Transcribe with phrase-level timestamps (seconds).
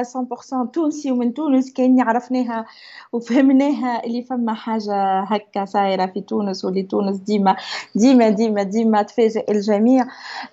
[0.00, 0.26] أنا
[0.66, 2.66] 100% تونسي ومن تونس كان عرفناها
[3.12, 7.56] وفهمناها اللي فما حاجة هكا صايرة في تونس واللي تونس ديما
[7.94, 10.06] ديما ديما ديما تفاجئ الجميع.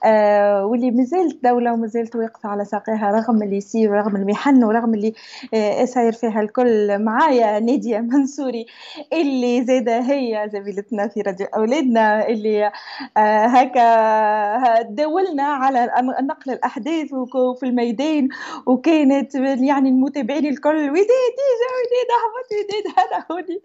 [0.05, 5.13] آه واللي مازالت دولة ومازالت واقفة على ساقيها رغم اللي يصير ورغم المحن ورغم اللي
[5.54, 7.00] آه صاير فيها الكل.
[7.04, 8.66] معايا نادية منصوري
[9.14, 12.71] اللي زاده هي زميلتنا في راديو أولادنا اللي
[13.18, 18.29] آه هكا دولنا على نقل الأحداث وفي الميدان.
[18.66, 23.62] وكانت يعني المتابعين الكل وداد ديجا وداد احمد وداد هذا هوني.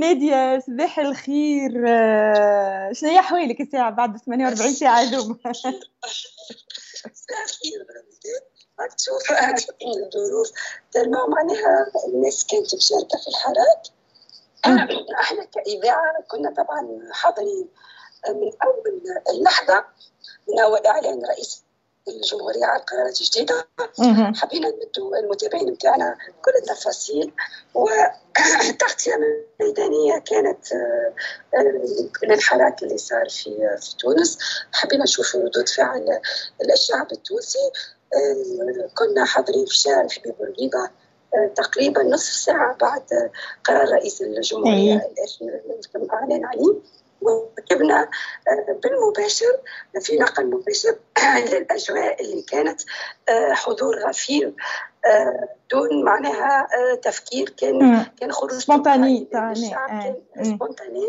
[0.00, 1.70] ناديه صباح الخير
[2.92, 5.52] شنو هي احوالك الساعة بعد 48 ساعة دوم صباح
[7.44, 7.86] الخير
[8.96, 9.32] تشوف
[10.16, 10.50] الظروف.
[11.28, 13.82] معناها الناس كانت مشاركة في الحراك.
[15.20, 17.68] إحنا كاذاعه كنا طبعا حاضرين
[18.28, 19.84] من أول اللحظة
[20.48, 21.63] من أول إعلان رئيس
[22.08, 23.68] الجمهوريه على القرارات الجديده
[24.34, 27.32] حبينا نمدوا المتابعين نتاعنا كل التفاصيل
[27.74, 29.12] والتغطيه
[29.60, 30.66] الميدانيه كانت
[32.22, 34.38] للحراك اللي صار في في تونس
[34.72, 36.20] حبينا نشوف ردود فعل
[36.72, 37.70] الشعب التونسي
[38.98, 40.90] كنا حاضرين في شارع حبيب بورقيبه
[41.54, 43.30] تقريبا نصف ساعه بعد
[43.64, 45.62] قرار رئيس الجمهوريه الاخير
[45.96, 46.74] اللي اعلن عليه
[47.24, 48.08] وركبنا
[48.82, 49.60] بالمباشر
[50.00, 50.96] في نقل مباشر
[51.50, 52.80] للاجواء اللي كانت
[53.52, 54.54] حضور غفير
[55.70, 56.66] دون معناها
[57.02, 59.88] تفكير كان كان خروج سبونتاني الشعب
[60.34, 61.08] كان سبونتاني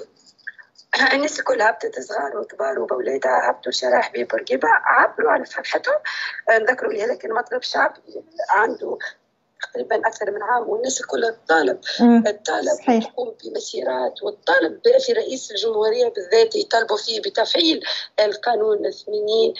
[1.13, 5.95] الناس كلها هبطت صغار وكبار وبولادها هبطوا شرايح بورقيبه عبروا على فرحتهم
[6.49, 8.97] نذكروا لي هذا كان مطلب شعبي عنده
[9.73, 11.81] تقريبا أكثر من عام والناس الكل تطالب
[12.25, 17.83] تطالب تقوم بمسيرات وتطالب في رئيس الجمهورية بالذات يطالبوا فيه بتفعيل
[18.19, 19.53] القانون الثمانين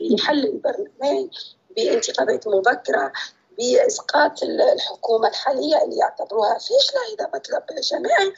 [0.00, 1.30] بحل البرلمان
[1.76, 3.12] بانتخابات مبكرة
[3.58, 8.32] بإسقاط الحكومة الحالية اللي يعتبروها فاشلة إذا مطلب جماعي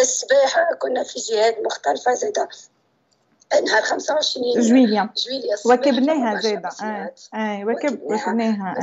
[0.00, 2.48] الصباح كنا في جهات مختلفة زاده
[3.64, 5.08] نهار 25 جويليا.
[5.16, 8.74] جويليا وكبناها زاده آه آه وكب وكبناها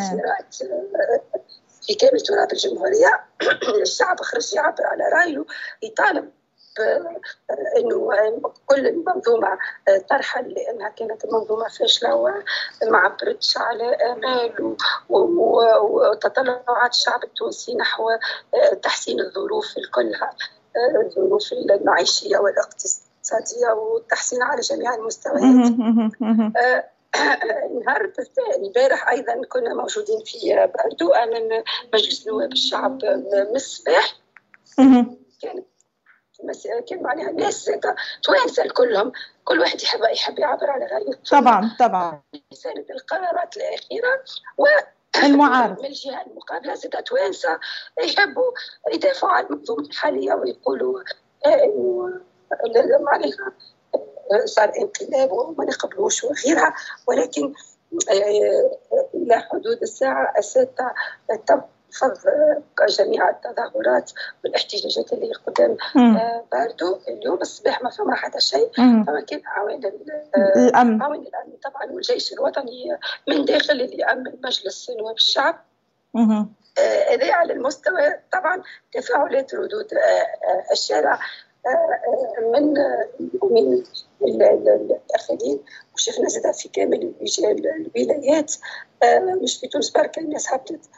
[1.82, 3.24] في كامل تراب الجمهورية.
[3.82, 5.46] الشعب خرج يعبر على رأيه.
[5.84, 6.32] يطالب
[7.78, 8.10] إنه
[8.66, 9.58] كل المنظومه
[10.10, 14.76] طرحا لأنها كانت منظومة فاشلة وما عبرتش على آمال
[15.10, 18.10] وتطلعات الشعب التونسي نحو
[18.82, 20.34] تحسين الظروف كلها
[21.02, 23.05] الظروف المعيشية والاقتصادية.
[23.34, 25.72] الاقتصادية والتحسين على جميع المستويات.
[27.86, 28.12] نهار
[28.58, 31.64] البارح أيضا كنا موجودين في باردو أمام
[31.94, 34.16] مجلس نواب الشعب من الصباح
[35.42, 35.66] كانت
[36.90, 37.72] كان معناها الناس
[38.24, 39.12] توانسة كلهم
[39.44, 41.20] كل واحد يحب يحب يعبر على رأيه.
[41.32, 42.22] طبعا طبعا.
[42.54, 44.24] رسالة القرارات الأخيرة
[44.58, 44.66] و
[45.24, 45.80] المعارض.
[45.80, 47.60] من الجهة المقابلة زاد توانسة
[48.04, 48.52] يحبوا
[48.94, 51.04] يدافعوا عن المنظومة الحالية ويقولوا
[51.46, 52.22] إنه
[53.00, 53.52] معناها
[54.46, 56.74] صار انقلاب وما نقبلوش وغيرها
[57.08, 57.54] ولكن
[59.16, 60.92] إلى حدود الساعة السادسه
[61.48, 61.62] تم
[62.00, 62.18] فض
[62.90, 64.12] جميع التظاهرات
[64.44, 65.78] والاحتجاجات اللي قدام
[66.52, 67.00] باردو.
[67.08, 68.70] اليوم الصباح ما فما حتى شيء.
[68.76, 69.92] فما كان عوامل
[70.58, 71.02] الأمن.
[71.02, 71.54] عوامل الأمن.
[71.64, 75.66] طبعا والجيش الوطني من داخل اللي امن مجلس نواب الشعب.
[77.12, 78.62] هذا على المستوى طبعا
[78.94, 79.88] تفاعلات ردود
[80.72, 81.20] الشارع.
[82.54, 82.74] من
[84.22, 85.60] من الاخرين
[85.96, 87.14] وشفنا زاد في كامل
[87.98, 88.54] الولايات
[89.44, 90.90] مش في تونس بركه الناس هبطت.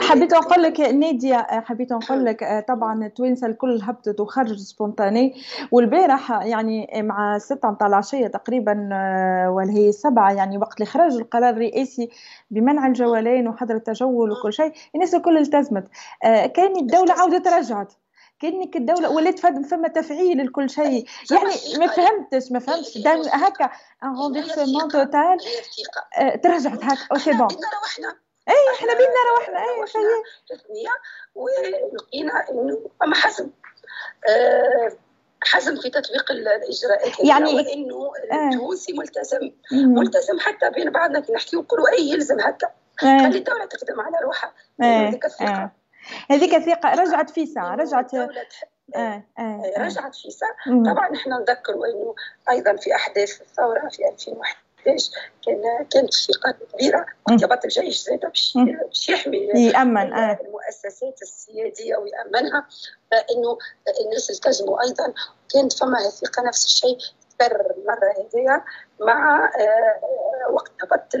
[0.00, 5.34] حبيت نقول لك نادية حبيت نقول لك طبعا التوانسة الكل هبطت وخرج سبونتاني.
[5.72, 8.72] والبارح يعني مع ستة متاع العشية تقريبا
[9.48, 12.10] ولا هي سبعة يعني وقت اللي خرج القرار الرئاسي
[12.50, 15.84] بمنع الجولين وحظر التجول وكل شيء الناس الكل التزمت.
[16.54, 17.92] كان الدولة عاودت رجعت.
[18.42, 21.06] كأنك الدولة ولات فما تفعيل لكل شيء.
[21.30, 22.98] يعني ما فهمتش ما فهمتش.
[23.06, 23.70] هكا
[24.04, 25.38] un renversement total
[26.42, 27.06] ترجعت هكا.
[27.12, 27.48] Oh c'est bon
[28.48, 29.58] اي إحنا بينا روحنا.
[29.58, 30.02] اي خير
[31.34, 33.50] ولقينا إنه فما حزم.
[35.44, 39.50] حزم في تطبيق الإجراءات يعني وانه التونسي ملتزم.
[39.72, 41.20] ملتزم حتى بين بعضنا.
[41.20, 42.68] كي نحكي ونقولوا أي يلزم هكا.
[42.98, 44.54] خلي الدولة تخدم على روحها.
[44.80, 45.81] هذيك الثقة.
[46.30, 48.28] هذيك الثقه رجعت في ساعه رجعت آه
[48.96, 49.72] آه آه.
[49.78, 52.14] رجعت في ساعه طبعا إحنا نذكروا إنه
[52.50, 54.62] أيضا في أحداث الثورة في 2011
[55.46, 57.06] كان كانت ثقه كبيرة.
[57.30, 58.54] ارتباط الجيش زاد باش
[59.08, 60.38] يحمي يأمن آه.
[60.44, 62.66] المؤسسات السيادية ويامنها
[63.12, 63.58] انه
[64.04, 65.14] الناس التزموا أيضا.
[65.54, 66.98] كانت فما ثقة نفس الشيء
[67.38, 68.62] تكرر المرة هذه
[69.00, 69.50] مع
[70.50, 71.14] وقت هبط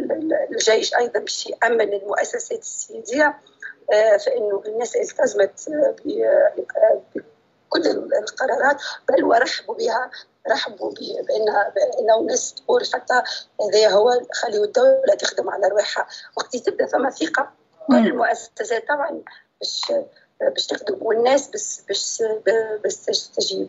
[0.50, 3.38] الجيش أيضا باش يأمن المؤسسات السيادية.
[4.26, 5.68] فإنه الناس التزمت
[6.56, 7.86] بكل
[8.18, 10.10] القرارات بل ورحبوا بها
[10.50, 10.90] رحبوا
[11.28, 11.44] بان
[11.74, 13.22] بأنه الناس تقول حتى
[13.60, 16.06] هذا هو خليوا الدولة تخدم على رواحها
[16.36, 17.52] وقت تبدأ ثم ثقة
[17.86, 19.22] كل المؤسسات طبعا
[19.60, 19.92] باش
[20.50, 22.22] باش تخدم والناس باش
[22.84, 23.68] باش تستجيب.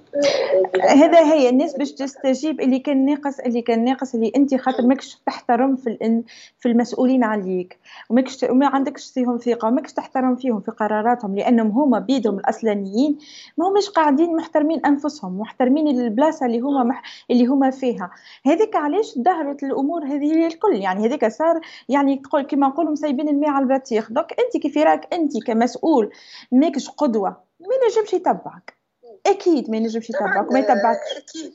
[0.90, 5.18] هذا هي الناس باش تستجيب اللي كان ناقص اللي كان ناقص اللي انت خاطر ماكش
[5.26, 6.24] تحترم في
[6.60, 7.80] في المسؤولين عليك.
[8.10, 13.18] وماكش وما عندكش فيهم ثقة وماكش تحترم فيهم في قراراتهم لأنهم هما بيدهم الأصلانيين.
[13.58, 17.04] ما همش قاعدين محترمين أنفسهم محترمين البلاصة اللي هما مح...
[17.32, 18.12] اللي هما فيها.
[18.46, 23.50] هذيك علاش ظهرت الأمور هذه الكل؟ يعني هذيك صار يعني تقول كما نقولوا مسيبين الماء
[23.50, 24.12] على البطيخ.
[24.12, 26.10] دوك أنت كيف راك أنت كمسؤول
[26.64, 27.44] ماكش قدوة.
[27.60, 28.78] ما ينجمش يتبعك.
[29.26, 31.54] أكيد ما ينجمش يتبعك وما يتبعك أكيد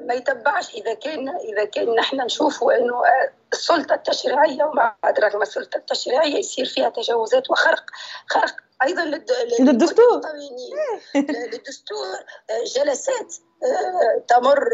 [0.00, 0.74] ما يتبعش.
[0.74, 3.02] إذا كان إذا كان نحن نشوفوا إنه
[3.52, 7.84] السلطة التشريعية وما أدراك ما السلطة التشريعية يصير فيها تجاوزات وخرق
[8.26, 9.04] خرق أيضا
[9.60, 10.20] للدستور.
[11.14, 12.06] للدستور
[12.76, 13.34] جلسات
[14.28, 14.68] تمر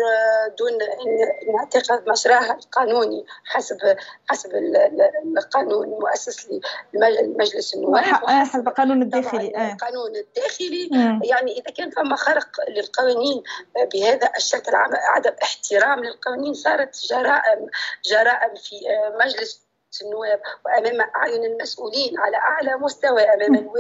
[0.59, 3.77] دون انها تاخذ مجراها القانوني حسب
[4.29, 4.51] حسب
[5.37, 6.49] القانون المؤسس
[6.95, 8.05] لمجلس النواب.
[8.05, 9.73] حسب القانون الداخلي آه.
[9.73, 10.89] القانون الداخلي.
[11.31, 13.43] يعني إذا كان فما خرق للقوانين
[13.93, 14.73] بهذا الشكل
[15.15, 17.67] عدم احترام للقوانين صارت جرائم
[18.05, 18.81] جرائم في
[19.25, 19.64] مجلس
[20.03, 23.71] النواب وأمام أعين المسؤولين على أعلى مستوى أمام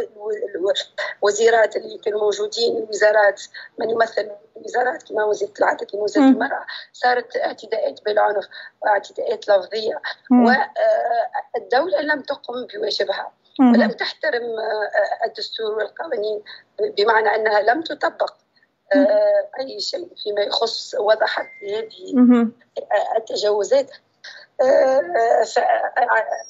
[1.22, 3.42] الوزيرات اللي كانوا موجودين الوزارات
[3.78, 6.66] من يمثل الوزارات كما وزيرة العدل كما وزيرة المرأة.
[6.92, 8.44] صارت اعتداءات بالعنف
[8.82, 10.02] واعتداءات لفظية.
[11.54, 13.32] والدولة لم تقم بواجبها.
[13.60, 14.42] ولم تحترم
[15.26, 16.42] الدستور والقوانين
[16.80, 18.34] بمعنى أنها لم تطبق
[19.60, 22.48] أي شيء فيما يخص وضحت هذه
[23.16, 23.90] التجاوزات.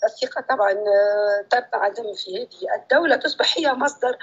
[0.05, 0.73] الثقة طبعا
[1.51, 3.17] تنعدم في هذه الدولة.
[3.17, 4.19] تصبح هي مصدر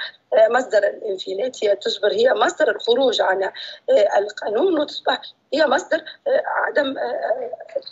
[0.50, 3.52] مصدر الانفلات هي تصبح هي مصدر الخروج عن
[4.18, 5.22] القانون وتصبح
[5.54, 6.04] هي مصدر
[6.46, 6.96] عدم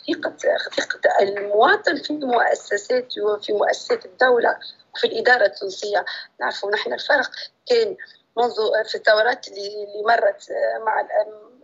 [0.07, 0.33] ثقة
[0.77, 4.57] ثقة المواطن في مؤسسات وفي مؤسسات الدولة
[4.95, 6.06] وفي الإدارة التونسية.
[6.39, 7.30] نعرفوا نحن الفرق
[7.69, 7.97] كان
[8.38, 10.47] منذ في الثورات اللي مرت
[10.85, 11.07] مع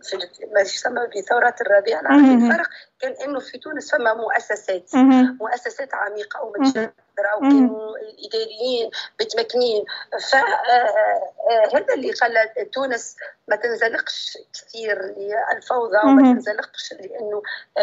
[0.02, 0.16] في
[0.54, 2.68] ما يسمى بثورات الربيع العربي الفرق
[3.00, 4.94] كان إنه في تونس فما مؤسسات
[5.40, 6.90] مؤسسات عميقة ومتجذره
[7.36, 8.90] وكانوا الإداريين
[9.20, 9.84] متمكنين.
[10.30, 13.16] فهذا اللي خلى تونس
[13.48, 17.42] ما تنزلقش كثير للفوضى وما تنزلقش لأنه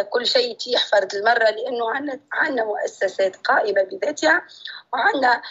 [0.09, 4.41] كل شيء يتيح فرد المرة لأنه عندنا عندنا مؤسسات قائمة بذاتها
[4.93, 5.41] وعندنا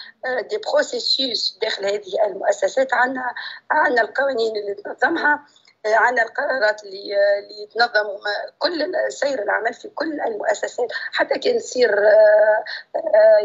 [0.51, 3.35] des processus داخل هذه المؤسسات عندنا
[3.71, 5.47] عندنا القوانين اللي تنظمها.
[5.87, 8.19] عن القرارات اللي اللي تنظم
[8.59, 11.91] كل سير العمل في كل المؤسسات حتى كان يصير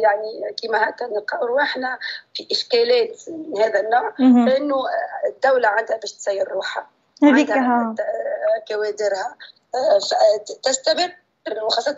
[0.01, 2.00] يعني كما هكا نلقاو رواحنا
[2.34, 4.75] في إشكالات من هذا النوع فانه
[5.28, 6.89] الدولة عندها باش تسير روحها
[7.24, 7.54] هذيك
[8.68, 9.38] كوادرها
[10.63, 11.12] تستمر
[11.63, 11.98] وخاصة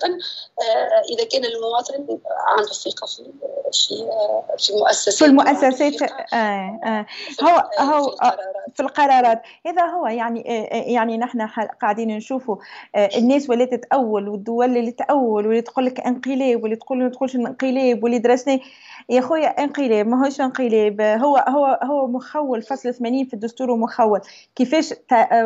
[1.14, 3.32] إذا كان المواطن عنده ثقة في
[3.74, 3.96] في
[4.58, 5.14] في المؤسسات.
[5.14, 6.02] في المؤسسات
[6.34, 7.06] آه آه.
[7.44, 8.16] هو هو
[8.74, 9.42] في القرارات.
[9.66, 11.48] هذا هو يعني يعني نحن
[11.82, 12.56] قاعدين نشوفوا
[12.96, 18.04] الناس ولات تأول والدول اللي تأول واللي تقول لك انقلاب واللي تقول ما تقولش انقلاب
[18.04, 18.60] واللي درسنا
[19.10, 21.02] يا خويا انقلاب ما هوش انقلاب.
[21.02, 24.20] هو هو هو مخول فصل 80 في الدستور مخول
[24.56, 24.94] كيفاش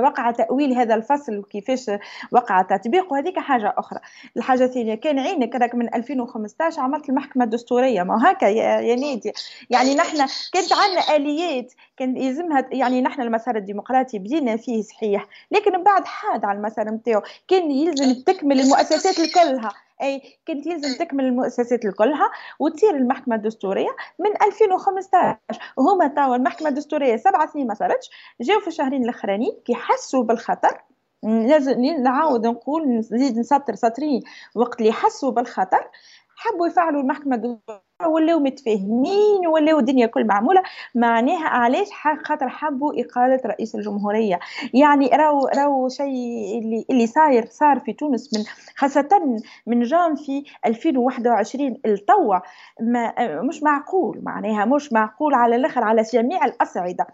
[0.03, 1.91] وقع تأويل هذا الفصل وكيفاش
[2.31, 3.99] وقع تطبيقه هذيك حاجة أخرى.
[4.37, 9.33] الحاجة الثانية كان عينك راك من 2015 عملت المحكمة الدستورية ما هكا يا, نادي.
[9.69, 10.17] يعني نحن
[10.53, 15.27] كانت عندنا آليات كان يلزمها يعني نحن المسار الديمقراطي بدينا فيه صحيح.
[15.51, 19.71] لكن بعد حاد على المسار نتاعو كان يلزم تكمل المؤسسات الكلها.
[20.01, 22.29] أي كانت يلزم تكمل المؤسسات كلها
[22.59, 25.37] وتصير المحكمة الدستورية من 2015
[25.77, 28.09] وهما توا المحكمة الدستورية سبع سنين ما صارتش
[28.41, 30.81] جاو في الشهرين الاخرانيين كي حسوا بالخطر.
[31.23, 34.21] لازم نعاود نقول نزيد نسطر سطرين
[34.55, 35.89] وقت اللي حسوا بالخطر
[36.35, 37.81] حبوا يفعلوا المحكمة الدستورية.
[38.07, 40.63] ولاو متفاهمين ولاو الدنيا كل معمولة.
[40.95, 41.87] معناها علاش
[42.23, 44.39] خاطر حبوا إقالة رئيس الجمهورية.
[44.73, 48.43] يعني راهو راهو شيء اللي اللي صاير صار في تونس من
[48.77, 52.39] خاصة من جان في 2021 التوا.
[52.81, 57.07] ما مش معقول معناها مش معقول على الآخر على جميع الأصعدة.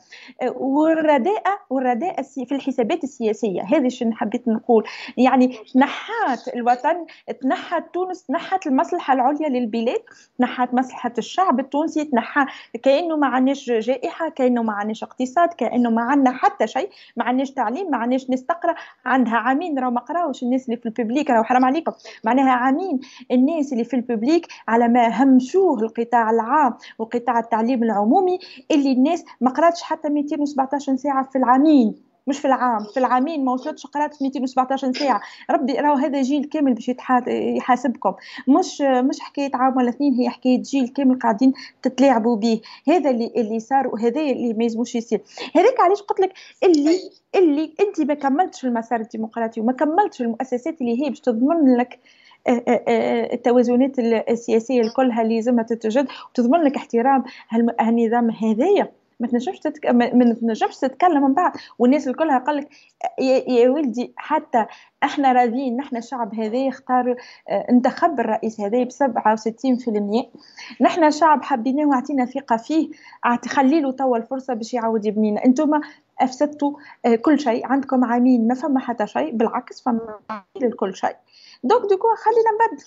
[0.55, 3.61] والرداءه والرداءه في الحسابات السياسية.
[3.61, 4.83] هذه شنو حبيت نقول.
[5.17, 7.05] يعني تنحات الوطن
[7.41, 10.01] تنحت تونس تنحت المصلحة العليا للبلاد
[10.37, 12.45] تنحت مصلحة الشعب التونسي تنحى
[12.83, 16.89] كأنه ما عندناش جائحة كأنه ما عندناش اقتصاد كأنه ما عندنا حتى شيء.
[17.17, 18.75] ما عندناش تعليم ما عندناش ناس تقرأ.
[19.05, 21.91] عندها عامين راهو ما قراوش الناس اللي في الببليك راهو حرام عليكم.
[22.25, 22.99] معناها عامين.
[23.31, 28.39] الناس اللي في الببليك على ما همشوه القطاع العام وقطاع التعليم العمومي
[28.71, 32.08] اللي الناس ما قراتش حتى 217 ساعة في العامين.
[32.29, 35.21] مش في العام في العامين ما وصلتش قرأت 217 ساعة.
[35.51, 36.91] ربي راهو هذا جيل كامل باش
[37.27, 38.13] يحاسبكم.
[38.47, 42.61] مش مش حكاية عام ولا اثنين هي حكاية جيل كامل قاعدين تتلاعبوا به.
[42.87, 45.21] هذا اللي اللي صار وهذا اللي ما يلزموش يصير.
[45.55, 46.33] هذاك علاش قلت لك؟
[46.63, 46.99] اللي
[47.35, 51.99] اللي انت ما كملتش المسار الديمقراطي وما كملتش المؤسسات اللي هي باش تضمن لك
[52.47, 57.23] آه، آه، آه، التوازنات السياسية الكلها اللي لازمها تتوجد وتضمن لك احترام
[57.79, 58.98] هالنظام هذايا.
[59.19, 59.85] ما تنجمش تتك...
[59.85, 61.51] ما تنجمش تتكلم من بعد.
[61.79, 62.69] والناس الكلها قال لك
[63.19, 64.65] يا, ولدي حتى
[65.03, 67.15] إحنا راضيين نحن الشعب هذا يختار
[67.49, 70.25] آه انتخب الرئيس هذا ب 67%
[70.81, 72.89] نحن شعب حبيناه وعطينا ثقة فيه.
[73.47, 75.45] خلي له توا الفرصة باش يعاود يبنينا.
[75.45, 75.81] أنتم
[76.21, 76.71] أفسدتوا
[77.05, 77.65] آه كل شيء.
[77.67, 79.31] عندكم عامين ما فما حتى شيء.
[79.31, 80.19] بالعكس فما
[80.79, 81.15] كل شيء.
[81.63, 82.85] دوك دوكو خلينا نبدل.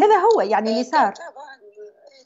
[0.00, 1.14] هذا هو يعني اللي صار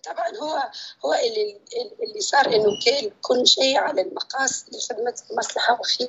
[0.04, 0.70] طبعا هو
[1.04, 1.60] هو اللي
[2.02, 6.08] اللي صار إنه كان كل شيء على المقاس لخدمة مصلحة وفي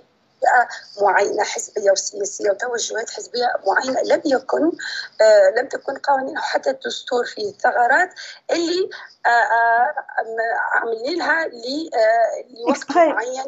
[1.02, 4.72] معينه حزبية وسياسية وتوجهات حزبية معينه لم يكن
[5.22, 8.10] آه لم تكن قوانين حتى الدستور فيه ثغرات
[8.52, 8.90] اللي
[10.76, 11.46] عاملين لها
[12.50, 13.44] لوقت معين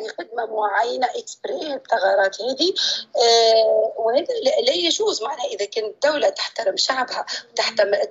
[0.00, 2.74] لخدمة معينة اكسبري الثغرات هذه.
[3.16, 4.34] آه، وهذا
[4.66, 5.22] لا يجوز.
[5.22, 7.26] معناها إذا كانت الدولة تحترم شعبها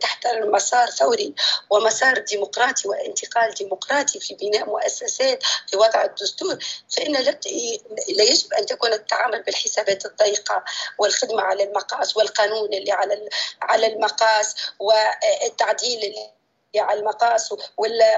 [0.02, 1.36] تحترم مسار ثوري
[1.70, 6.58] ومسار ديمقراطي وانتقال ديمقراطي في بناء مؤسسات في وضع الدستور
[6.90, 10.64] فإن لا يجب أن تكون التعامل بالحسابات الضيقة
[10.98, 13.30] والخدمة على المقاس والقانون اللي على
[13.62, 16.35] على المقاس والتعديل اللي
[16.80, 17.56] على المقاس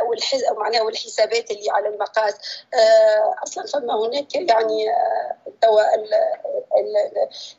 [0.09, 2.33] والحز معناها والحسابات اللي على المقاس.
[2.73, 5.81] آه، أصلا فما هناك يعني آه، توا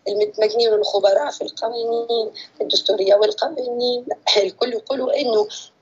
[0.08, 4.06] المتمكنين والخبراء في القوانين الدستورية والقوانين.
[4.36, 5.77] الكل يقولوا إنه آه، آه،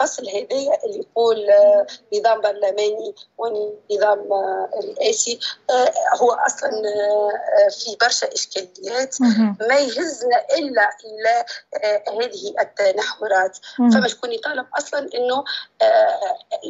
[0.00, 4.28] فصل هذايا اللي يقول آه، نظام برلماني ونظام
[4.84, 5.40] رئاسي
[6.20, 6.70] هو أصلا
[7.70, 9.20] في برشا إشكاليات
[9.68, 11.44] ما يهزنا إلا إلى
[12.20, 15.44] هذه التنحورات فما شكون يطالب أصلا إنه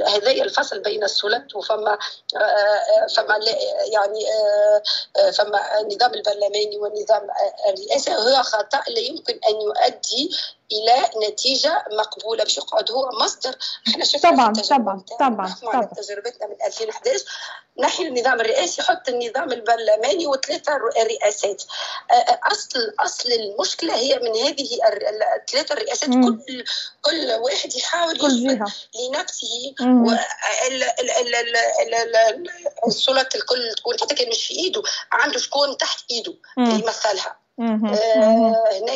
[0.06, 1.98] هذايا الفصل بين السلطات وفما
[3.16, 3.38] فما
[3.86, 4.26] يعني
[5.32, 7.28] فما النظام البرلماني والنظام
[7.68, 10.30] الرئاسي هو خطأ لا يمكن أن يؤدي
[10.72, 13.56] إلى نتيجة مقبولة باش يقعد هو مصدر.
[13.88, 15.84] إحنا شفنا طبعا طبعا طبعا طبعا.
[15.84, 17.24] تجربتنا من 2011
[17.78, 21.62] نحي النظام الرئاسي يحط النظام البرلماني وثلاثة رئاسات
[22.52, 24.68] أصل أصل المشكلة هي من هذه
[25.36, 26.64] الثلاثه الرئاسات كل
[27.02, 28.42] كل واحد يحاول كل
[29.10, 29.74] لنفسه.
[32.86, 37.36] السلطات الكل تكون حتى كان مش في إيده عنده شكون تحت إيده يمثلها.
[37.58, 38.92] هنا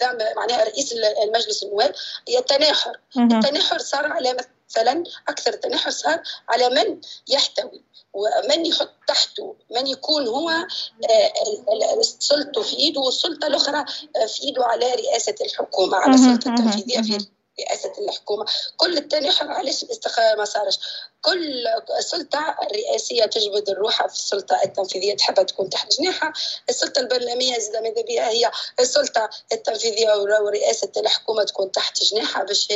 [0.00, 0.92] دعم معناها رئيس
[1.24, 1.94] المجلس النواب
[2.28, 4.36] التناحر التناحر صار على
[4.70, 12.62] مثلا أكثر التناحر صار على من يحتوي ومن يحط تحته من يكون هو آه، سلطته
[12.62, 17.26] في إيده والسلطة الأخرى آه، في إيده على رئاسة الحكومة على السلطة التنفيذية في
[17.60, 18.46] رئاسة الحكومة.
[18.76, 20.78] كل التناحر علاش الاستقرار ما صارش.
[21.22, 21.64] كل
[22.00, 26.32] سلطة الرئاسية تجبد الروح في السلطة التنفيذية تحب تكون تحت جناحها.
[26.68, 32.44] السلطة البرلمانية زي ماذا بها هي السلطة التنفيذية ورئاسة الحكومة تكون تحت جناحها.
[32.44, 32.68] باش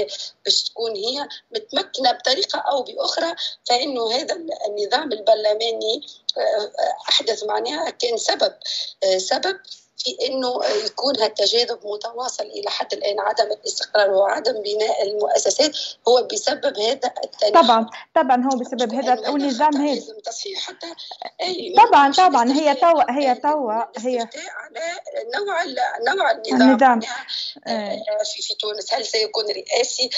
[0.45, 4.35] باش تكون هي متمكنة بطريقة أو بأخرى فإنه هذا
[4.69, 6.07] النظام البرلماني
[6.39, 6.73] آه،
[7.09, 8.55] أحدث معناها كان سبب
[9.05, 9.61] آه، سبب
[9.97, 15.77] في إنه يكون هالتجاذب متواصل إلى حد الآن عدم الاستقرار وعدم بناء المؤسسات
[16.09, 20.01] هو بسبب هذا التاريخ طبعا طبعا هو بسبب هذا النظام هذا.
[20.25, 20.87] تصحيح حتى
[21.77, 24.81] طبعا طبعا هي توا هي توا هي على
[25.35, 25.65] نوع
[26.15, 27.01] نوع النظام, النظام.
[27.67, 28.03] آه،
[28.35, 30.11] في في تونس هل سيكون رئاسي؟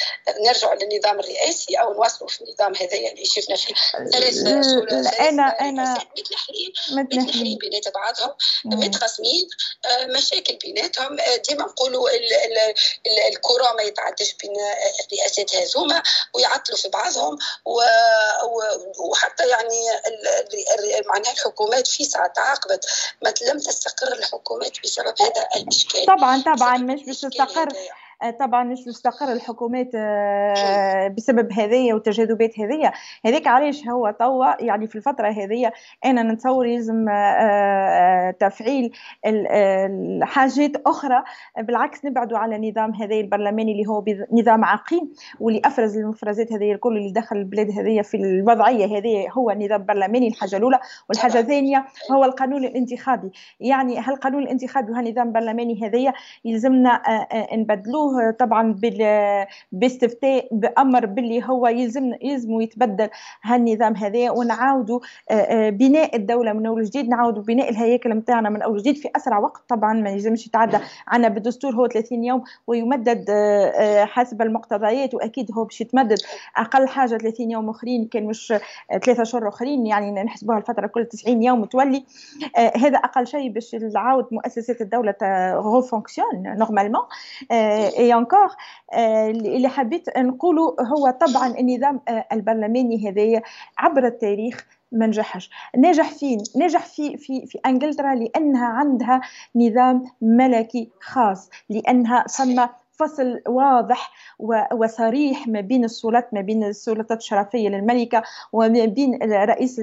[0.47, 3.75] نرجع للنظام الرئاسي أو نواصلوا في النظام هذايا اللي شفنا فيه
[4.13, 4.39] ثلاث
[5.21, 9.66] أنا أنا متنحلين متنحلين بينات بعضهم متقسمين آه،
[10.09, 11.21] مشاكل بيناتهم.
[11.21, 12.11] آه، ديما نقولوا
[13.29, 14.55] الكرة ما يتعدش بين
[15.05, 16.03] الرئاسات هذوما
[16.35, 17.39] ويعطلوا في بعضهم
[18.99, 19.81] وحتى يعني
[21.07, 22.87] معناها الحكومات في ساعة تعاقبت
[23.23, 26.07] ما لم تستقر الحكومات بسبب هذا الإشكال.
[26.07, 27.69] طبعا طبعا مش باش تستقر.
[28.41, 29.91] طبعا مش مستقر الحكومات
[31.17, 32.93] بسبب هذه والتجاذبات هذه.
[33.27, 35.73] هذيك علاش هو توا يعني في الفترة هذه
[36.05, 37.07] أنا نتصور يلزم
[38.39, 38.93] تفعيل
[40.23, 41.23] حاجات أخرى.
[41.59, 46.97] بالعكس نبعدوا على نظام هذا البرلماني اللي هو نظام عقيم واللي أفرز المفرزات هذه الكل
[46.97, 50.79] اللي دخل البلاد هذه في الوضعية هذه هو نظام برلماني الحاجة الأولى.
[51.09, 53.31] والحاجة الثانية هو القانون الانتخابي.
[53.61, 56.13] يعني هالقانون الانتخابي وهالنظام البرلماني هذايا
[56.45, 57.03] يلزمنا
[57.53, 58.06] نبدلوه؟
[58.39, 58.81] طبعا
[59.73, 63.09] باستفتاء بأمر باللي هو يلزم يلزم يتبدل
[63.43, 64.31] هالنظام هذا.
[64.31, 65.01] ونعاودوا
[65.71, 69.63] بناء الدولة من أول جديد نعاودوا بناء الهياكل نتاعنا من أول جديد في أسرع وقت.
[69.69, 70.79] طبعا ما يلزمش يتعدى.
[71.09, 73.31] عنا بالدستور هو 30 يوم ويمدد
[74.01, 76.19] حسب المقتضيات وأكيد هو باش يتمدد.
[76.57, 78.55] أقل حاجة 30 يوم أخرين كان مش
[79.05, 82.05] ثلاثة شهور أخرين يعني نحسبوها الفترة كل 90 يوم تولي
[82.57, 85.15] هذا أقل شيء باش يعاود مؤسسات الدولة
[85.55, 87.03] refonctionnent normalement et
[87.99, 88.49] encore
[88.95, 92.01] اللي حبيت نقوله هو طبعا النظام
[92.33, 93.43] البرلماني هذايا
[93.79, 99.21] عبر التاريخ ما نجحش نجح فين نجح في في في إنجلترا لأنها عندها
[99.57, 102.67] نظام ملكي خاص لأنها ثم
[102.99, 104.13] فصل واضح
[104.73, 108.23] وصريح ما بين السلطات ما بين السلطات الشرفية للملكة
[108.53, 109.81] وما بين رئيس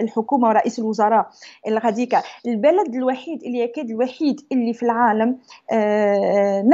[0.00, 1.28] الحكومة ورئيس الوزراء
[1.68, 2.22] الغاديكا.
[2.46, 5.38] البلد الوحيد اللي يكاد الوحيد اللي في العالم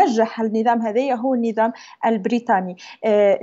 [0.03, 1.73] نجح النظام هذايا هو النظام
[2.07, 2.77] البريطاني.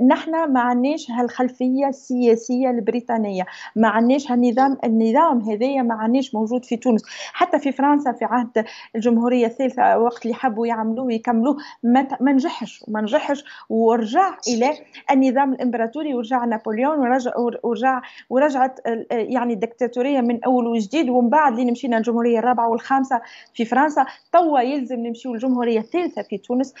[0.06, 6.76] نحن ما عندناش هالخلفية السياسية البريطانية ما عندناش هالنظام النظام هذايا ما عندناش موجود في
[6.76, 7.02] تونس.
[7.32, 8.64] حتى في فرنسا في عهد
[8.96, 14.70] الجمهورية الثالثة وقت اللي حبوا يعملوه ما نجحش ما نجحش ورجع إلى
[15.10, 17.32] النظام الإمبراطوري ورجع نابليون ورجع
[17.62, 18.80] ورجع ورجعت
[19.10, 23.20] يعني الدكتاتورية من أول وجديد ومن بعد لين مشينا الجمهوريه الرابعة والخامسة
[23.54, 24.06] في فرنسا.
[24.32, 26.74] توا يلزم نمشيو الجمهوريه الثالثة في تونس.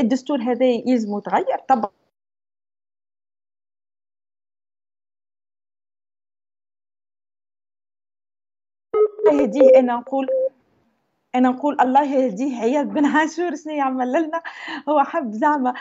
[0.00, 1.58] الدستور هذا يلزم يتغير.
[1.68, 1.90] طبعا
[9.32, 10.26] هذه أنا نقول
[11.36, 14.42] أنا نقول الله يهديه عياد بن عاشور شنو يعمل لنا؟
[14.88, 15.74] هو حب زعما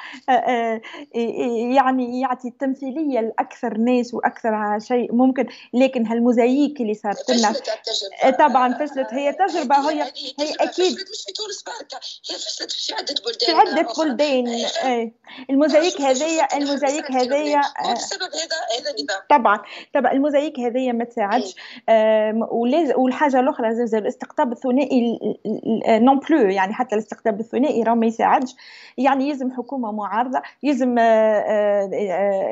[1.76, 7.54] يعني يعطي التمثيلية لأكثر ناس وأكثر شيء ممكن لكن هالموزاييك اللي صارت لنا
[8.40, 9.14] طبعا فشلت.
[9.14, 10.02] هي تجربة هي
[10.40, 10.94] هي أكيد.
[10.94, 11.64] مش في تونس
[12.32, 14.46] هي فشلت في عدة بلدان في عدة بلدان
[15.50, 17.62] الموزاييك هذايا الموزاييك هذايا
[17.94, 19.60] بسبب هذا هذا النظام طبعا.
[19.94, 21.56] طبعا الموزاييك هذايا ما تساعدش.
[22.98, 25.20] والحاجة الأخرى زي الاستقطاب الثنائي
[25.90, 28.56] نون بلو يعني حتى الاستقطاب الثنائي راه ما يساعدش.
[28.98, 30.96] يعني يلزم حكومة معارضة يلزم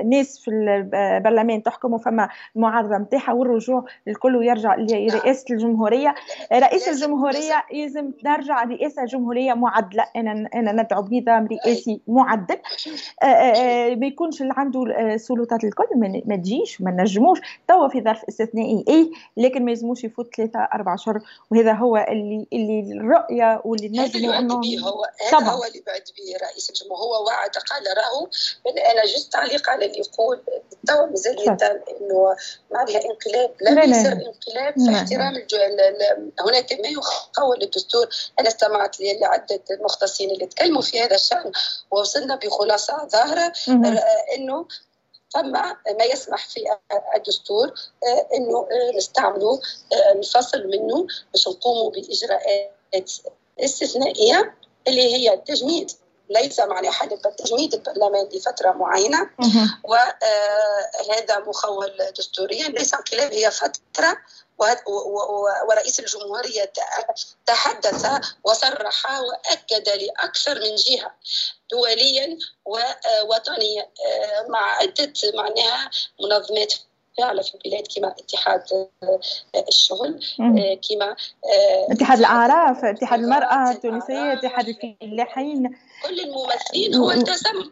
[0.10, 6.16] ناس في البرلمان تحكم فما معارضة نتاعها والرجوع الكل يرجع لرئاسة الجمهورية.
[6.54, 10.04] رئيس الجمهورية يلزم ترجع رئاسة جمهورية معدلة.
[10.16, 12.58] أنا أنا ندعو بنظام رئاسي معدل.
[14.00, 15.86] ما يكونش اللي عنده السلطات الكل
[16.26, 17.40] ما تجيش ما نجموش.
[17.68, 21.20] توا في ظرف استثنائي اي لكن ما يلزموش يفوت ثلاثة أربع شهور.
[21.52, 24.56] وهذا هو اللي اللي الرؤيه واللي نجموا انه
[24.88, 28.30] هو هذا هو اللي بعد به رئيس الجمهوريه هو وعد قال راهو
[28.92, 30.42] أنا جست تعليق على اللي يقول
[30.88, 32.36] توا مازال يتم إنه
[32.72, 35.36] معناها انقلاب لم يصير انقلاب في احترام
[36.40, 38.10] هناك ما يخول الدستور.
[38.40, 41.52] أنا استمعت لعدة المختصين اللي تكلموا في هذا الشأن
[41.92, 43.54] ووصلنا بخلاصة ظاهرة
[44.36, 44.66] إنه
[45.34, 45.52] ثم
[45.98, 46.60] ما يسمح في
[47.16, 47.74] الدستور
[48.34, 48.68] إنه
[48.98, 49.60] نستعمله
[50.16, 53.12] نفصل منه باش نقوموا بإجراءات
[53.60, 54.56] استثنائية
[54.88, 55.92] اللي هي التجميد
[56.30, 59.30] ليس معنى حدث التجميد البرلمان لفترة معينة.
[59.84, 64.18] وهذا مخول دستوريا ليس انقلاب هي فترة
[65.68, 66.72] ورئيس الجمهورية
[67.46, 68.06] تحدث
[68.44, 71.12] وصرح وأكد لأكثر من جهة
[71.72, 73.90] دوليا ووطنيا
[74.48, 76.74] مع عدة معناها منظمات
[77.18, 78.88] فعلا في البلاد كما اتحاد
[79.68, 80.24] الشغل
[80.90, 81.16] كما
[81.92, 85.78] اتحاد الأعراف اتحاد المرأة التونسية اتحاد الفلاحين.
[86.04, 87.72] كل الممثلين هو التزم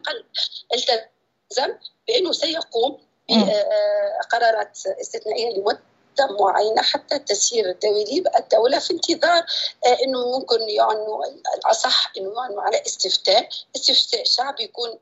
[0.73, 1.73] التزم
[2.07, 2.97] بأنه سيقوم
[3.29, 5.81] بقرارات استثنائية لمدة
[6.39, 9.45] معينة حتى تسيير الدولي الدولة في انتظار
[10.05, 11.07] أنه ممكن يعني
[11.57, 13.49] الأصح أنه يعني على استفتاء.
[13.75, 14.99] استفتاء شعبي يكون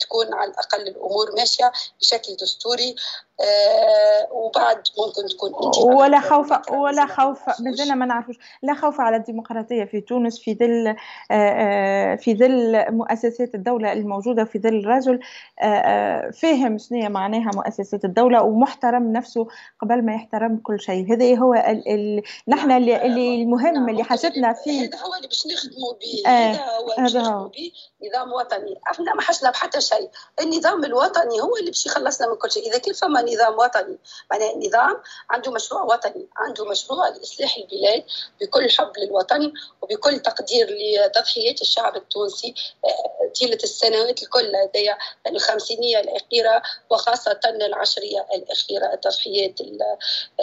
[0.00, 2.94] تكون على الأقل الأمور ماشية بشكل دستوري.
[3.40, 5.52] آه وبعد ممكن تكون
[5.94, 8.36] ولا خوف ولا خوف مازلنا ما نعرفوش.
[8.62, 10.94] لا خوف على الديمقراطية في تونس في ظل آه،
[11.30, 15.20] آه، في ظل مؤسسات الدولة الموجودة في ظل رجل
[15.62, 19.46] آه، فاهم شنو معناها مؤسسات الدولة ومحترم نفسه
[19.82, 21.12] قبل ما يحترم كل شيء.
[21.12, 23.06] هذا هو ال ال نحن اللي, نعم.
[23.06, 24.80] اللي المهم اللي حاجتنا فيه.
[24.80, 26.30] هذا هو اللي باش نخدموا به.
[26.30, 27.72] هذا هو اللي نخدموا به.
[28.08, 28.80] نظام وطني.
[28.90, 30.10] إحنا ما حشنا بحتى شيء.
[30.40, 32.70] النظام الوطني هو اللي باش يخلصنا من كل شيء.
[32.70, 33.98] إذا كان فما نظام وطني.
[34.30, 38.04] معناها نظام عنده مشروع وطني عنده مشروع لإصلاح البلاد
[38.40, 46.62] بكل حب للوطن وبكل تقدير لتضحيات الشعب التونسي آه، طيلة السنوات الكل هذيا الخمسينية الأخيرة
[46.90, 49.60] وخاصة العشرية الأخيرة تضحيات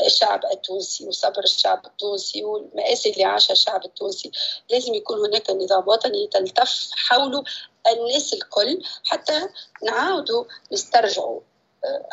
[0.05, 4.31] الشعب التونسي وصبر الشعب التونسي والمآسي اللي عاشها الشعب التونسي.
[4.69, 7.43] لازم يكون هناك نظام وطني تلتف حوله
[7.91, 9.49] الناس الكل حتى
[9.83, 11.39] نعاودوا نسترجعوا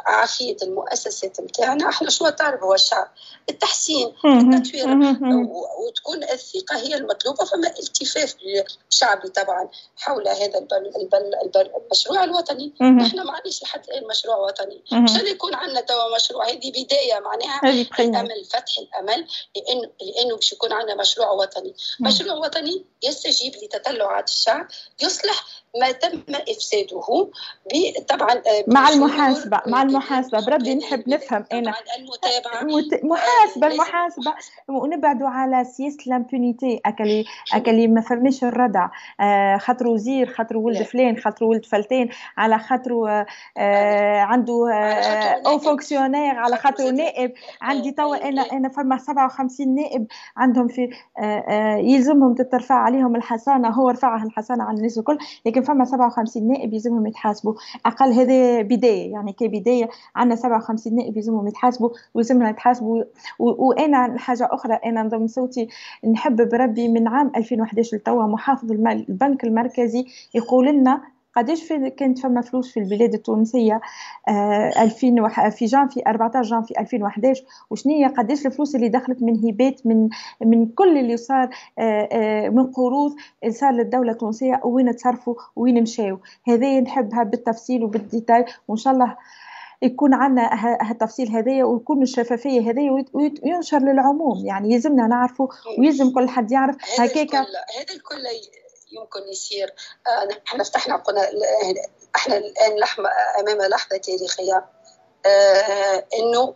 [0.07, 3.09] عافية المؤسسات نتاعنا إحنا شو طالب هو الشعب
[3.51, 4.87] التحسين التطوير.
[5.87, 8.35] وتكون الثقة هي المطلوبة فما التفاف
[8.91, 12.73] شعبي طبعا حول هذا البل البل البل المشروع الوطني.
[12.83, 14.83] نحن ما عندناش لحد الان مشروع وطني.
[14.93, 16.49] مشان يكون عندنا توا مشروع.
[16.49, 17.61] هذه بداية معناها
[18.01, 21.75] الأمل فتح الأمل لأنه لأنه باش يكون عندنا مشروع وطني.
[22.01, 24.69] مشروع وطني يستجيب لتطلعات الشعب
[25.03, 25.45] يصلح
[25.81, 27.01] ما تم إفساده
[28.09, 29.60] طبعا آه، مع المحاسبة.
[29.67, 30.47] مع المحاسبة.
[30.47, 31.75] بربي نحب نفهم أنا.
[31.99, 32.65] المتابعه
[33.05, 34.35] محاسبة المحاسبة.
[34.69, 38.89] ونبعدوا على سياسة l'impunité اكلي أكلي ما فماش الردع.
[39.21, 43.25] آه، خاطر وزير خاطر ولد فلان خاطر ولد فلتين على خاطر
[43.57, 44.73] آه، عنده
[45.47, 47.33] haut fonctionnaire على خاطر نائب.
[47.63, 50.91] عندي توا أنا أنا فما 57 نائب عندهم في
[51.79, 57.07] يلزمهم تترفع عليهم الحسانه هو رفعها الحسانه على الناس الكل لكن فما 57 نائب يلزمهم
[57.07, 57.55] يتحاسبوا.
[57.87, 59.13] أقل هذا بداية.
[59.13, 63.05] يعني كبدايه عندنا 57 نائب يلزمهم يتحاسبوا ويلزمنا نتحاسبوا.
[63.39, 65.69] وأنا حاجة أخرى أنا نضم صوتي
[66.13, 71.03] نحب بربي من عام 2011 لتوا محافظ البنك المركزي يقول لنا
[71.37, 73.81] قداش في كانت فما فلوس في البلاد التونسية
[74.29, 79.87] آه 2000 في جانفي 14 جانفي 2011 وشنو هي قداش الفلوس اللي دخلت من هبات
[79.87, 80.09] من
[80.41, 83.15] من كل اللي صار آه آه من قروض
[83.49, 86.19] صار للدولة التونسية وين تصرفوا وين مشاو.
[86.49, 88.45] هذه نحبها بالتفصيل وبالديتاي.
[88.69, 89.17] وإن شاء الله
[89.83, 94.47] يكون عندنا التفصيل هذايا ويكون الشفافية هذايا وينشر للعموم.
[94.47, 97.45] يعني يلزمنا نعرفه ويلزم كل حد يعرف هكاك هذا
[97.95, 98.27] الكل
[98.93, 99.75] يمكن يصير
[100.07, 101.31] آه، إحنا فتحنا قلنا
[102.17, 103.09] إحنا الآن لحظه
[103.41, 104.65] أمام لحظة تاريخية
[105.27, 106.55] آه، إنه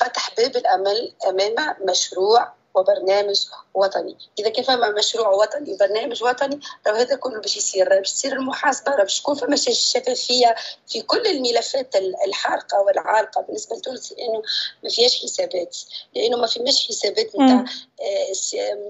[0.00, 4.16] فتح باب الأمل أمام مشروع وبرنامج وطني.
[4.38, 7.88] إذا كان فما مشروع وطني وبرنامج وطني راه هذا كله باش يصير.
[7.88, 10.54] باش تصير المحاسبة باش تكون فما شفافية
[10.88, 14.42] في كل الملفات الحارقة والعالقه بالنسبة لتونس لأنه
[14.82, 15.76] ما فيهاش حسابات.
[16.14, 17.64] لأنه ما فيهاش حسابات نتاع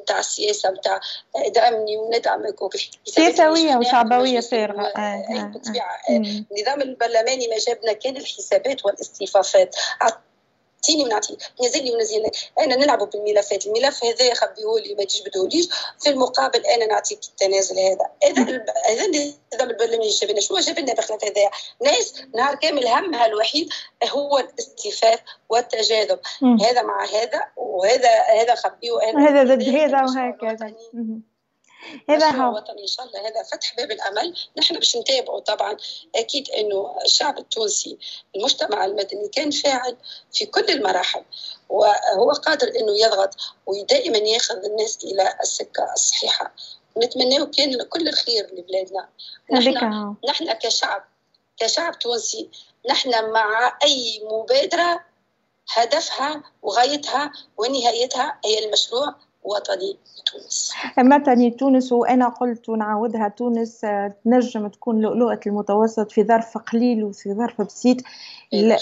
[0.03, 1.01] نتاع السياسة نتاع
[1.37, 2.62] ادعمني وندعمك
[3.05, 9.77] سياسوية وشعبويه فارغه آه، آه، بالطبيعه النظام البرلماني ما جابنا كان الحسابات والإصطفافات.
[10.83, 13.66] اعطيني ونعطيه نزل لي أنا نلعبوا بالملفات.
[13.66, 15.68] الملف هذا خبيه لي ما تجبدهوليش
[16.01, 18.11] في المقابل أنا نعطيك التنازل هذا.
[18.25, 21.51] هذا هذا النظام البرلماني جاب لنا شنو جاب لنا بخلاف هذا
[21.83, 23.68] ناس نهار كامل همها الوحيد
[24.11, 26.18] هو الاستفاف والتجاذب.
[26.42, 30.75] هذا مع هذا وهذا هذا خبيه هذا ضد هذا وهكذا.
[32.09, 34.37] هذا هو وطني إن شاء الله هذا فتح باب الأمل.
[34.59, 35.77] نحن باش نتابعوا طبعا
[36.14, 37.99] أكيد إنه الشعب التونسي
[38.37, 39.97] المجتمع المدني كان فاعل
[40.33, 41.25] في كل المراحل
[41.68, 43.35] وهو قادر إنه يضغط
[43.66, 46.55] ودائما ياخذ الناس إلى السكة الصحيحة.
[46.99, 49.09] نتمنى كان كل الخير لبلادنا.
[49.53, 51.05] نحن نحن كشعب
[51.57, 52.51] كشعب تونسي
[52.90, 55.05] نحن مع أي مبادرة
[55.73, 60.72] هدفها وغايتها ونهايتها هي المشروع وطني تونس.
[60.98, 67.35] وطني تونس وأنا قلت ونعاودها تونس آه، تنجم تكون لؤلؤة المتوسط في ظرف قليل وفي
[67.35, 67.96] ظرف بسيط
[68.55, 68.78] آه،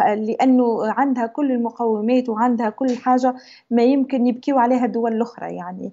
[0.00, 3.34] آه، لأنه عندها كل المقومات وعندها كل حاجة
[3.70, 5.92] ما يمكن يبكيوا عليها الدول الأخرى يعني.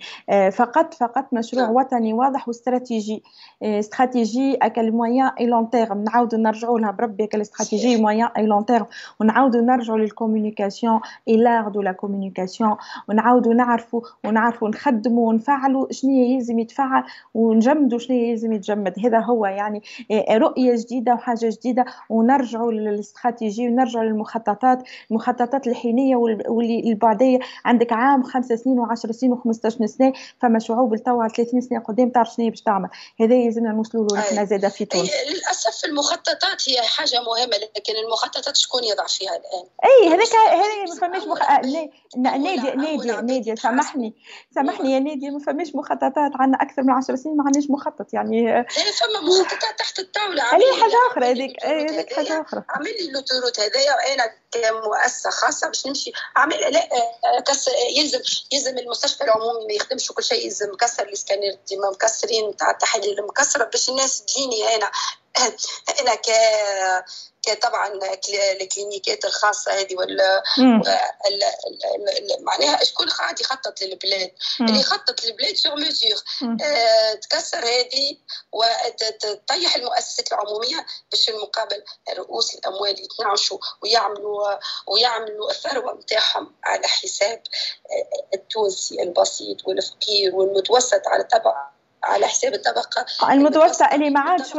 [0.52, 1.76] فقط فقط مشروع نعم.
[1.76, 3.24] وطني واضح واستراتيجي.
[3.64, 8.66] استراتيجي اكل moyen et long terme نعاودوا نرجعوا لها بربي اكل stratégie moyen et long
[8.66, 8.86] terme
[9.20, 12.76] ونعاودوا نرجعوا لل communication et l'art de la communication
[13.10, 18.94] ونعاودوا نعرفوا ونعرفوا نخدموا ونفعلوا شنو يلزم يتفعل ونجمدوا شنو يلزم يتجمد.
[19.06, 26.80] هذا هو يعني آه، رؤية جديدة وحاجة جديدة ونرجعوا للاستراتيجية ونرجعوا للمخططات المخططات الحينية واللي
[26.80, 27.40] البعدية.
[27.66, 32.34] عندك عام خمس سنين وعشر سنين و15 سنة فما شعوب لتوا 30 سنة قدام تعرف
[32.34, 32.90] شنو باش تعمل.
[33.20, 35.10] هذا يلزمنا نوصلوا له نحن زاده في تونس.
[35.30, 40.96] للأسف المخططات هي حاجة مهمة لكن المخططات شكون يضع فيها الآن؟ أي هذاك هذا ما
[40.96, 41.40] فماش مخ...
[41.62, 44.14] نادي نادي نادي سامحني.
[44.56, 46.14] سامحني يا نادي ما فماش مخططات.
[46.18, 50.44] عندنا أكثر من 10 سنين ما عندناش مخطط يعني إيه، فما مخططات تحت الطاولة.
[50.44, 52.64] هذه حاجة أخرى هذيك هذيك حاجة أخرى.
[52.70, 56.12] عمل لي اللوتوروت هذايا وأنا كمؤسسة خاصة باش نمشي.
[56.36, 56.90] عمل لا
[57.48, 58.20] كسر يلزم
[58.52, 63.64] يلزم المستشفى العمومي ما يخدمش وكل شيء يلزم مكسر الإسكانير ديما مكسرين نتاع التحاليل مكسرة
[63.64, 64.92] باش الناس تجيني أنا.
[66.00, 66.30] أنا ك
[67.62, 68.00] طبعا
[68.62, 70.44] الكلينيكات الخاصة هذه ولا
[72.40, 74.32] معناها شكون قاعد يخطط للبلاد.
[74.62, 76.24] اللي يخطط للبلاد sur mesure
[76.64, 78.18] آه تكسر هذه
[78.52, 81.84] وتطيح المؤسسات العمومية باش في المقابل
[82.18, 87.44] رؤوس الأموال يتنعشوا ويعملوا ويعملوا الثروة نتاعهم على حساب
[88.34, 91.70] التونسي البسيط والفقير والمتوسط على طبع
[92.04, 93.06] على حساب الطبقة.
[93.32, 94.52] المتوسطة اللي ما عادش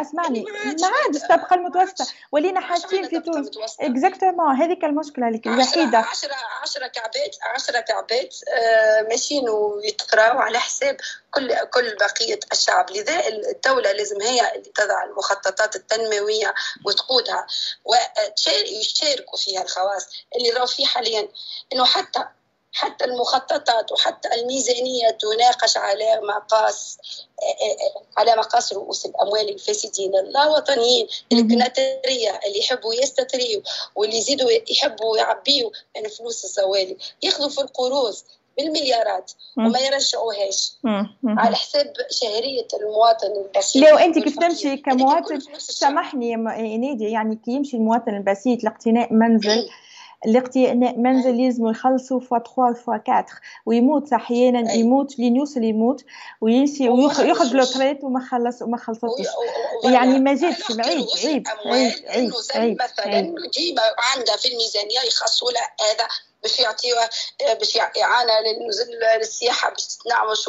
[0.00, 0.44] اسمعني
[0.82, 2.06] ما عادش الطبقة المتوسطة.
[2.32, 3.50] ولينا حاسين في تونس.
[3.80, 5.98] اكزاكتومون هذيك المشكلة اللي الوحيدة.
[5.98, 10.96] 10 10 كعبات 10 كعبات آه، ماشيين ويتقراو على حساب
[11.30, 12.90] كل كل بقية الشعب.
[12.90, 16.54] لذا الدولة لازم هي اللي تضع المخططات التنموية
[16.84, 17.46] وتقودها
[17.84, 21.28] ويشاركوا فيها الخواص اللي راهو فيه حاليا.
[21.72, 22.24] إنه حتى
[22.76, 26.98] حتى المخططات وحتى الميزانية تناقش على مقاس
[28.16, 33.62] على مقاس رؤوس الأموال الفاسدين اللا وطنيين الكناترية اللي يحبوا يستتريوا
[33.94, 36.96] واللي يزيدوا يحبوا يعبيوا من فلوس الزوالي.
[37.22, 38.14] ياخذوا في القروض
[38.56, 40.72] بالمليارات وما يرجعوهاش.
[41.24, 46.36] على حساب شهرية المواطن البسيط لو أنت كيف تمشي كمواطن سامحني يا
[46.76, 49.68] نادي يعني كي يمشي المواطن البسيط لاقتناء منزل
[50.26, 53.26] الاقتناء منزل يلزم يخلصوا فوا 3 فوا 4
[53.66, 56.04] ويموت أحيانا يموت لين يوصل يموت
[56.40, 59.26] ويمشي وياخذ لوتريت وما خلص وما خلصتش.
[59.84, 65.60] يعني ما زادش عيب عيب عيب عيب عيب مثلا ديما عندها في الميزانية يخصوا له
[65.60, 66.08] هذا
[66.42, 67.08] باش يعطيوه
[67.58, 68.32] باش إعانة
[69.20, 70.48] للسياحة باش تنعمش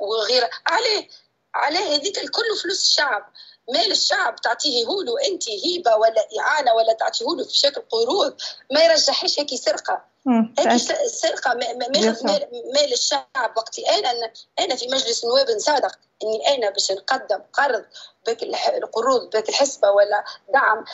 [0.00, 1.08] وغيره عليه
[1.54, 3.32] عليه هذيك الكل فلوس الشعب.
[3.68, 8.36] مال الشعب تعطيه هولو انت هيبة ولا إعانة ولا تعطيه هولو في شكل قروض
[8.72, 10.15] ما يرجحش هيك سرقة.
[10.58, 11.54] هيك سرقه
[12.74, 13.88] مال الشعب وقتي.
[13.90, 17.84] أنا أنا في مجلس النواب نصادق إني أنا باش نقدم قرض
[18.26, 20.84] بك القروض بك الحسبة ولا دعم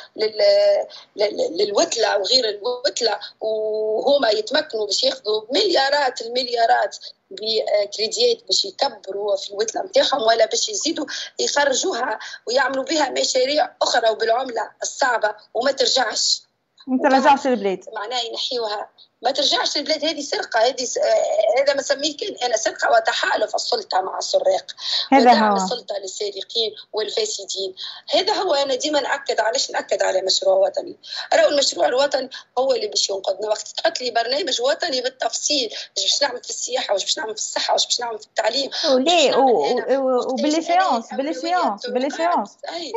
[1.36, 6.96] للوتلة وغير الوتلة وهما يتمكنوا باش ياخذوا مليارات المليارات
[7.30, 11.06] بكريديات باش يكبروا في الوتلة نتاعهم ولا باش يزيدوا
[11.38, 16.42] يخرجوها ويعملوا بها مشاريع أخرى وبالعملة الصعبة وما ترجعش.
[16.86, 18.88] ما ترجعش البلاد معناها ينحيوها.
[19.22, 20.60] ما ترجعش البلاد هذه سرقة.
[20.60, 24.66] هذه آه، هذا ما سميه أنا سرقة وتحالف السلطة مع السراق.
[25.12, 25.56] هذا هو.
[25.56, 27.74] السلطة للسارقين والفاسدين.
[28.14, 28.54] هذا هو.
[28.54, 30.96] أنا ديما نأكد علاش نأكد على مشروع وطني؟
[31.34, 33.48] راهو المشروع الوطني هو اللي باش ينقذنا.
[33.48, 37.72] وقت تحط لي برنامج وطني بالتفصيل باش نعمل في السياحة واش باش نعمل في الصحة
[37.72, 42.92] واش باش نعمل في التعليم وليه وبالاشيونس بالاشيونس بالاشيونس أي.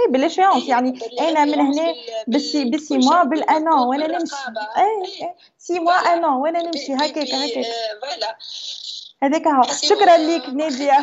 [0.68, 1.94] يعني أنا من هنا
[2.28, 4.36] بسي بسي موا بالان وأنا نمشي.
[4.78, 5.34] أي.
[5.60, 7.66] سي موا ان وأنا نمشي هكاك هكاك.
[9.24, 9.64] هذاك هو.
[9.82, 10.98] شكرا لك نادية.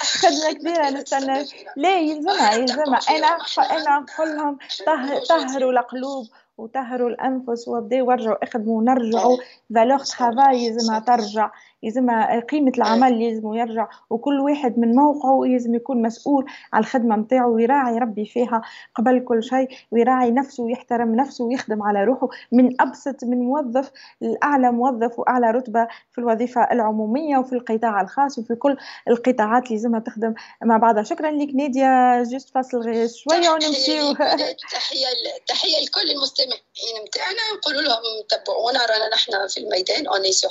[0.00, 1.44] خدمة كبيرة نستنى.
[1.76, 3.00] لا يلزمها يلزمها.
[3.10, 3.38] أنا
[3.70, 4.58] أنا نقول لهم
[5.28, 6.26] طهروا القلوب
[6.58, 9.38] وطهروا الأنفس وبداو ورجعوا اخدموا ونرجعوا
[9.74, 11.50] فالور ترافاي يلزمها ترجع.
[11.82, 12.10] يلزم
[12.50, 17.98] قيمة العمل لازم يرجع وكل واحد من موقعه لازم يكون مسؤول على الخدمة نتاعو ويراعي
[17.98, 18.62] ربي فيها
[18.94, 22.28] قبل كل شيء ويراعي نفسه ويحترم نفسه ويخدم على روحه.
[22.52, 23.90] من أبسط من موظف
[24.20, 28.76] لأعلى موظف وأعلى رتبة في الوظيفة العمومية وفي القطاع الخاص وفي كل
[29.08, 31.02] القطاعات اللي لازمها تخدم مع بعضها.
[31.02, 34.14] شكرا لك نادية juste فاصل شوية ونمشي
[34.72, 35.08] تحية
[35.48, 40.50] تحية لكل المستمعين نتاعنا نقول لهم تبعونا رانا نحن في الميدان on est sur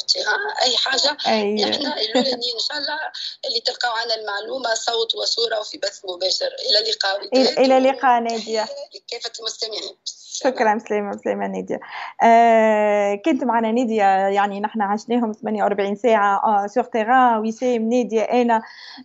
[0.61, 0.77] أي
[1.19, 1.63] حاجة أي.
[1.63, 2.99] إحنا إن شاء الله
[3.47, 6.49] اللي تلقاو عنا المعلومة صوت وصورة وفي بث مباشر.
[6.69, 7.65] إلى اللقاء.
[7.65, 8.65] إلى اللقاء نادية.
[9.11, 9.95] كافه المستمعين
[10.43, 11.79] شكرا سليمة سليمة نادية.
[12.23, 18.61] آه كنت معنا نادية يعني نحن عشناهم 48 ساعة آه sur terrain وسام نادية أنا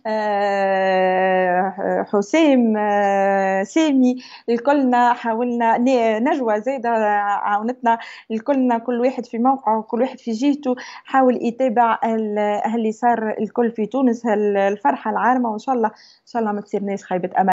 [0.07, 4.15] آه حسام آه سامي
[4.49, 5.77] الكلنا حاولنا
[6.19, 7.97] نجوى زايدة عاونتنا
[8.31, 10.75] الكلنا كل واحد في موقعه كل واحد في جهته
[11.05, 16.51] حاول يتابع اللي صار الكل في تونس الفرحة العارمة وإن شاء الله إن شاء الله
[16.51, 17.43] ما تصيرناش خيبة أمل